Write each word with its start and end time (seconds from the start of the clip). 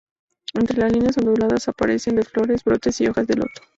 Entre 0.55 0.79
las 0.81 0.91
líneas 0.91 1.19
onduladas 1.19 1.67
aparecen 1.67 2.15
de 2.15 2.23
flores, 2.23 2.63
brotes 2.63 2.99
y 3.01 3.05
hojas 3.07 3.27
de 3.27 3.35
loto. 3.35 3.61